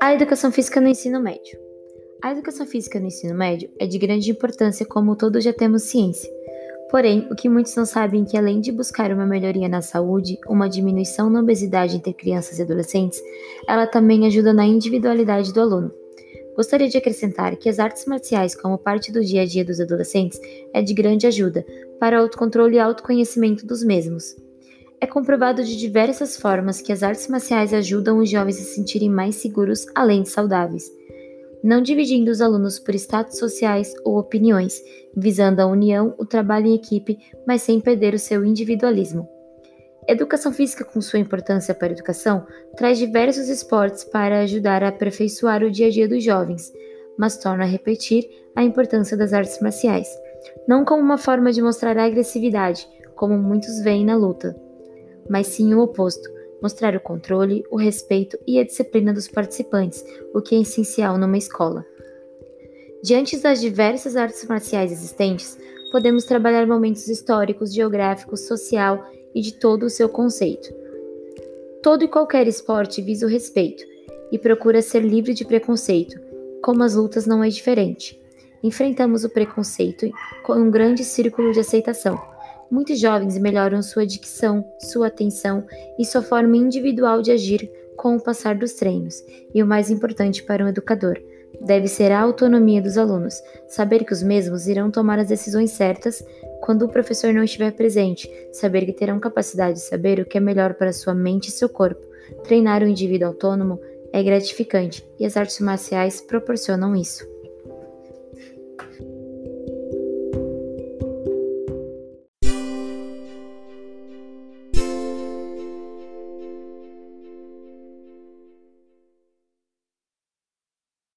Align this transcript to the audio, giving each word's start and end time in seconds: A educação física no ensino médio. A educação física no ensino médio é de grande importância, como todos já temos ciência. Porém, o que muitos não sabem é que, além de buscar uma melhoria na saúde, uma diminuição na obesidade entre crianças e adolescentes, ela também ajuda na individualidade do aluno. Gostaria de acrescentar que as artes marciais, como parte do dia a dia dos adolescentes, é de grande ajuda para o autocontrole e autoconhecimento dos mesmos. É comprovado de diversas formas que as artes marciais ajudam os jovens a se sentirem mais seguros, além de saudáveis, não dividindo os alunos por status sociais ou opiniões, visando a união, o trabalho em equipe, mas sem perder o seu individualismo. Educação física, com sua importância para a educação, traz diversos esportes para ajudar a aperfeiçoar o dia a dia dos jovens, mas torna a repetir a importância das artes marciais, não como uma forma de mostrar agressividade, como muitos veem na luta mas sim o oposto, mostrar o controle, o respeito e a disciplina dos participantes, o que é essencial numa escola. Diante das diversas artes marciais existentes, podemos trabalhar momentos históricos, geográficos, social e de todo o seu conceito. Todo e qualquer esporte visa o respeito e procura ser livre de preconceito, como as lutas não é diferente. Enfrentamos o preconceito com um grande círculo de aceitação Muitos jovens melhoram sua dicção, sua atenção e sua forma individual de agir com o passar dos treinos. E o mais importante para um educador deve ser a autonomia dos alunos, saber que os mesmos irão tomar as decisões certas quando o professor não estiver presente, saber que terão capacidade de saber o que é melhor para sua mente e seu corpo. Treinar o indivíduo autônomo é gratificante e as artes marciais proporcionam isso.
A 0.00 0.14
educação 0.14 0.52
física 0.52 0.80
no 0.80 0.88
ensino 0.88 1.20
médio. 1.20 1.58
A 2.22 2.32
educação 2.32 2.66
física 2.66 2.98
no 2.98 3.06
ensino 3.06 3.34
médio 3.34 3.70
é 3.78 3.86
de 3.86 3.98
grande 3.98 4.30
importância, 4.30 4.84
como 4.86 5.16
todos 5.16 5.44
já 5.44 5.52
temos 5.52 5.84
ciência. 5.84 6.30
Porém, 6.90 7.28
o 7.30 7.36
que 7.36 7.48
muitos 7.48 7.76
não 7.76 7.84
sabem 7.84 8.22
é 8.22 8.24
que, 8.24 8.36
além 8.36 8.60
de 8.60 8.72
buscar 8.72 9.12
uma 9.12 9.26
melhoria 9.26 9.68
na 9.68 9.82
saúde, 9.82 10.38
uma 10.48 10.68
diminuição 10.68 11.28
na 11.28 11.40
obesidade 11.40 11.96
entre 11.96 12.14
crianças 12.14 12.58
e 12.58 12.62
adolescentes, 12.62 13.20
ela 13.68 13.86
também 13.86 14.26
ajuda 14.26 14.52
na 14.52 14.66
individualidade 14.66 15.52
do 15.52 15.60
aluno. 15.60 15.92
Gostaria 16.56 16.88
de 16.88 16.96
acrescentar 16.98 17.54
que 17.56 17.68
as 17.68 17.78
artes 17.78 18.04
marciais, 18.06 18.54
como 18.54 18.78
parte 18.78 19.12
do 19.12 19.24
dia 19.24 19.42
a 19.42 19.46
dia 19.46 19.64
dos 19.64 19.78
adolescentes, 19.78 20.40
é 20.72 20.82
de 20.82 20.92
grande 20.94 21.26
ajuda 21.26 21.64
para 22.00 22.18
o 22.18 22.22
autocontrole 22.22 22.76
e 22.76 22.80
autoconhecimento 22.80 23.66
dos 23.66 23.84
mesmos. 23.84 24.34
É 25.00 25.06
comprovado 25.06 25.62
de 25.62 25.76
diversas 25.76 26.36
formas 26.36 26.80
que 26.80 26.92
as 26.92 27.04
artes 27.04 27.28
marciais 27.28 27.72
ajudam 27.72 28.18
os 28.18 28.28
jovens 28.28 28.56
a 28.56 28.64
se 28.64 28.74
sentirem 28.74 29.08
mais 29.08 29.36
seguros, 29.36 29.86
além 29.94 30.22
de 30.22 30.28
saudáveis, 30.28 30.90
não 31.62 31.80
dividindo 31.80 32.32
os 32.32 32.40
alunos 32.40 32.80
por 32.80 32.96
status 32.96 33.38
sociais 33.38 33.94
ou 34.04 34.18
opiniões, 34.18 34.82
visando 35.16 35.60
a 35.60 35.66
união, 35.66 36.14
o 36.18 36.26
trabalho 36.26 36.66
em 36.66 36.74
equipe, 36.74 37.16
mas 37.46 37.62
sem 37.62 37.80
perder 37.80 38.12
o 38.12 38.18
seu 38.18 38.44
individualismo. 38.44 39.28
Educação 40.08 40.52
física, 40.52 40.84
com 40.84 41.00
sua 41.00 41.20
importância 41.20 41.74
para 41.74 41.88
a 41.88 41.92
educação, 41.92 42.44
traz 42.76 42.98
diversos 42.98 43.48
esportes 43.48 44.02
para 44.02 44.40
ajudar 44.40 44.82
a 44.82 44.88
aperfeiçoar 44.88 45.62
o 45.62 45.70
dia 45.70 45.86
a 45.86 45.90
dia 45.90 46.08
dos 46.08 46.24
jovens, 46.24 46.72
mas 47.16 47.38
torna 47.38 47.62
a 47.62 47.68
repetir 47.68 48.28
a 48.56 48.64
importância 48.64 49.16
das 49.16 49.32
artes 49.32 49.60
marciais, 49.60 50.08
não 50.66 50.84
como 50.84 51.02
uma 51.02 51.18
forma 51.18 51.52
de 51.52 51.62
mostrar 51.62 51.96
agressividade, 51.96 52.88
como 53.14 53.38
muitos 53.38 53.80
veem 53.80 54.04
na 54.04 54.16
luta 54.16 54.67
mas 55.28 55.46
sim 55.48 55.74
o 55.74 55.80
oposto, 55.80 56.28
mostrar 56.62 56.96
o 56.96 57.00
controle, 57.00 57.64
o 57.70 57.76
respeito 57.76 58.38
e 58.46 58.58
a 58.58 58.64
disciplina 58.64 59.12
dos 59.12 59.28
participantes, 59.28 60.04
o 60.34 60.40
que 60.40 60.54
é 60.54 60.60
essencial 60.60 61.18
numa 61.18 61.38
escola. 61.38 61.84
Diante 63.02 63.38
das 63.38 63.60
diversas 63.60 64.16
artes 64.16 64.44
marciais 64.46 64.90
existentes, 64.90 65.56
podemos 65.92 66.24
trabalhar 66.24 66.66
momentos 66.66 67.06
históricos, 67.08 67.72
geográficos, 67.72 68.46
social 68.46 69.06
e 69.34 69.40
de 69.40 69.54
todo 69.54 69.84
o 69.84 69.90
seu 69.90 70.08
conceito. 70.08 70.74
Todo 71.82 72.04
e 72.04 72.08
qualquer 72.08 72.48
esporte 72.48 73.00
visa 73.00 73.24
o 73.24 73.28
respeito 73.28 73.84
e 74.32 74.38
procura 74.38 74.82
ser 74.82 75.00
livre 75.00 75.32
de 75.32 75.44
preconceito, 75.44 76.20
como 76.62 76.82
as 76.82 76.96
lutas 76.96 77.24
não 77.24 77.42
é 77.42 77.48
diferente. 77.48 78.20
Enfrentamos 78.62 79.22
o 79.22 79.30
preconceito 79.30 80.10
com 80.42 80.54
um 80.54 80.70
grande 80.70 81.04
círculo 81.04 81.52
de 81.52 81.60
aceitação 81.60 82.20
Muitos 82.70 83.00
jovens 83.00 83.38
melhoram 83.38 83.82
sua 83.82 84.06
dicção, 84.06 84.64
sua 84.78 85.06
atenção 85.06 85.64
e 85.98 86.04
sua 86.04 86.20
forma 86.20 86.56
individual 86.56 87.22
de 87.22 87.30
agir 87.30 87.70
com 87.96 88.14
o 88.14 88.20
passar 88.20 88.54
dos 88.54 88.74
treinos. 88.74 89.24
E 89.54 89.62
o 89.62 89.66
mais 89.66 89.90
importante 89.90 90.42
para 90.42 90.64
um 90.64 90.68
educador 90.68 91.18
deve 91.60 91.88
ser 91.88 92.12
a 92.12 92.20
autonomia 92.20 92.82
dos 92.82 92.98
alunos, 92.98 93.42
saber 93.66 94.04
que 94.04 94.12
os 94.12 94.22
mesmos 94.22 94.68
irão 94.68 94.90
tomar 94.90 95.18
as 95.18 95.28
decisões 95.28 95.70
certas 95.70 96.22
quando 96.60 96.82
o 96.82 96.88
professor 96.88 97.32
não 97.32 97.42
estiver 97.42 97.72
presente, 97.72 98.30
saber 98.52 98.84
que 98.84 98.92
terão 98.92 99.18
capacidade 99.18 99.78
de 99.78 99.84
saber 99.84 100.20
o 100.20 100.26
que 100.26 100.36
é 100.36 100.40
melhor 100.40 100.74
para 100.74 100.92
sua 100.92 101.14
mente 101.14 101.48
e 101.48 101.52
seu 101.52 101.68
corpo. 101.68 102.06
Treinar 102.44 102.82
o 102.82 102.86
indivíduo 102.86 103.28
autônomo 103.28 103.80
é 104.12 104.22
gratificante 104.22 105.04
e 105.18 105.24
as 105.24 105.36
artes 105.36 105.58
marciais 105.60 106.20
proporcionam 106.20 106.94
isso. 106.94 107.26